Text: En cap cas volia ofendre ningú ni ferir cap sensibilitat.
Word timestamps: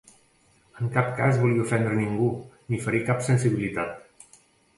En 0.83 0.87
cap 0.95 1.11
cas 1.19 1.37
volia 1.41 1.65
ofendre 1.65 1.99
ningú 1.99 2.31
ni 2.73 2.81
ferir 2.87 3.03
cap 3.11 3.23
sensibilitat. 3.29 4.37